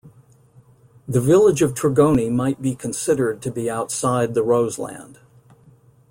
The 1.07 1.21
village 1.21 1.61
of 1.61 1.75
Tregony 1.75 2.31
might 2.31 2.59
be 2.59 2.73
considered 2.73 3.39
to 3.43 3.51
be 3.51 3.69
outside 3.69 4.33
the 4.33 4.41
Roseland. 4.41 5.19